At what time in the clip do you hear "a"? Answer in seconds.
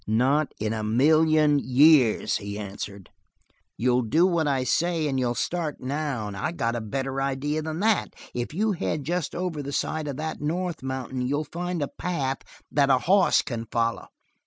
0.73-0.83, 6.75-6.81, 11.83-11.87, 12.89-12.97